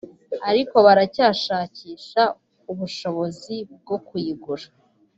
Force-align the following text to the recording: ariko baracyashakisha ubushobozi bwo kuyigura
ariko 0.49 0.75
baracyashakisha 0.85 2.21
ubushobozi 2.71 3.55
bwo 3.81 3.97
kuyigura 4.07 4.65